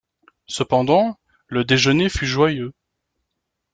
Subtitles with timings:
[0.47, 2.73] Cependant, le déjeuner fut joyeux.